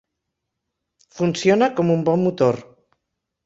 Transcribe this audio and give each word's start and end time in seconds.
Funciona 1.19 1.69
com 1.81 1.95
un 1.99 2.05
bon 2.11 2.21
motor. 2.27 2.61